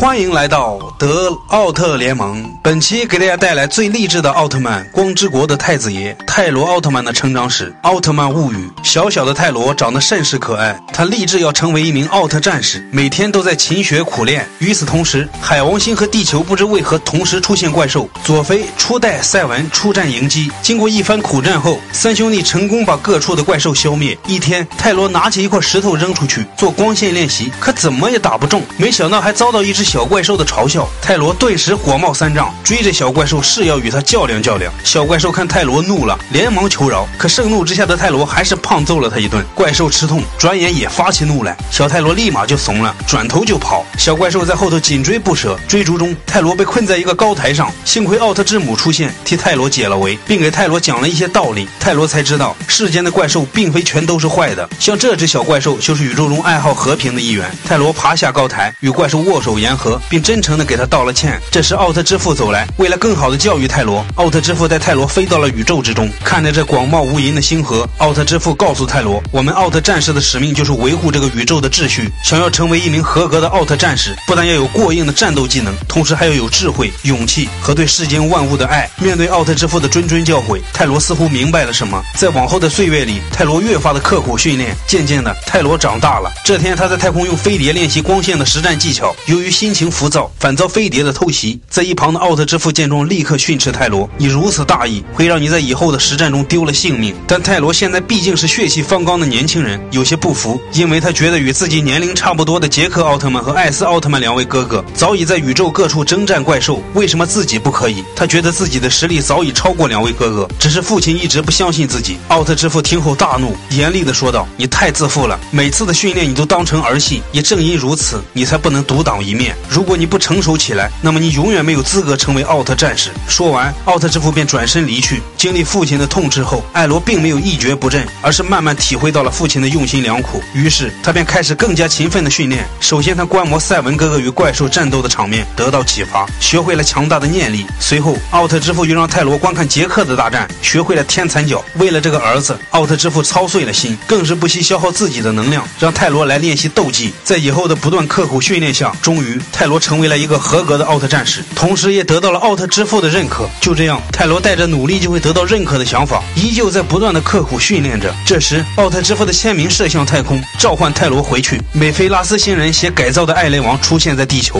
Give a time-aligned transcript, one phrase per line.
[0.00, 2.48] 欢迎来到德奥特联盟。
[2.62, 7.74] 本期给大家带来最励志的奥特曼——光之国的太子爷泰罗奥特曼的成长史。
[7.82, 14.48] 奥特曼物语：小小的泰罗长得甚是可爱，他立志要成为一名奥特战士，每天都在勤学苦练。
[14.60, 18.08] 与此同时，海王星和地球不知为何同时出现怪兽。
[18.22, 20.48] 佐菲、初代、赛文出战迎击。
[20.62, 24.16] 经过一番苦战后，三兄弟成功把各处的怪兽消灭。
[24.28, 30.86] 一天，泰罗拿起一块石头扔出去做光线练习，可怎么也打不中，没想到还遭到一只小怪兽的嘲笑。
[31.00, 34.70] 泰罗顿时火冒三丈，追着小怪兽誓要与他较量较量。
[34.84, 39.42] 小怪兽看泰罗怒了，连忙求饶，可盛怒之下的泰罗还是胖揍了他一顿。
[39.54, 43.82] 怪兽吃痛，转眼也发起怒来，小泰罗立马就怂了，转头就跑。
[43.96, 51.66] 小怪兽在后头紧追不舍，追逐中，泰罗被困在一个高台上，幸亏奥特之母出现，替泰罗解了围，并给泰罗讲了一些道理。
[51.80, 57.50] 泰罗才知道，世间的怪兽并非全都是坏的，像这只小怪兽就是宇宙中爱好和平的一员。
[57.64, 61.40] 泰罗爬下高台，与怪兽握手言和，并真诚地给他道了歉。
[61.50, 72.10] 这时，奥特之父走来，为了更好地教育泰罗，奥特之父带泰罗飞到了宇宙之中，看着这广袤无垠的星河，奥特之父告诉泰罗：“我们奥特战士的使命就是维护这个宇宙的秩序。
[72.24, 82.02] 想要成为一名合格的奥特战士，不但要有过硬的战斗技能，同时还要有智慧、勇气和对世间万物的爱。”面对奥特之父的谆谆教诲，泰罗似乎明白了什么。
[82.16, 86.32] 在往后的岁月里，泰罗越发的刻苦训练，渐渐的，泰罗长大了。
[86.44, 91.60] 这天，他在太空用飞碟练习光线的实战技巧，由于新心情浮躁，反遭飞碟的偷袭。
[91.68, 108.02] 在一旁的奥特之父见状，立刻训斥泰罗：“你如此大意，会让你在以后的实战中丢了性命。”但泰罗现在毕竟是血气方刚的年轻人，有些不服，因为他觉得与自己年龄差不多的杰克奥特曼和艾斯奥特曼两位哥哥早已在宇宙各处征战怪兽，为什么自己不可以？
[108.16, 112.16] 他觉得自己的实力早已超过两位哥哥，只是父亲一直不相信自己。
[112.28, 117.20] 奥特之父听后大怒，严厉地说道：“你太自负了，每次的训练你都当成儿戏。
[117.32, 119.54] 也正因如此，你才不能独当一面。
[119.68, 125.22] 如果你不成熟起来，那么你永远没有资格成为奥特战士。”说完，奥特之父便转身离去。
[125.36, 130.42] 经历父亲的痛斥后，艾罗并没有一蹶不振，而是慢慢体会到了父亲的用心良苦。
[130.52, 132.66] 于是他便开始更加勤奋的训练。
[132.80, 137.64] 首先，他观摩赛文哥哥与怪兽战斗的场面，得到启发，学会了强大的念力。
[137.78, 141.64] 随后，奥特之父又让泰罗观看杰克的大战，学会了天残脚。
[141.74, 147.12] 为了这个儿子，奥特之父操碎了心，更是不惜消耗自己的能量，让泰罗来练习斗技。
[147.22, 153.48] 在以后的不断刻苦训练下，终于泰罗成为了一个合格的奥特战士，同时也得到了奥特之父的认可。
[153.60, 158.14] 就这样，泰罗带着努力就会得到认可的想法，依旧在不断的刻苦训练着。
[158.24, 161.60] 这时，奥特之父的签名射向太空，召唤泰罗回去。
[161.72, 164.56] 美菲拉斯星人携改造的艾雷王出现在地球。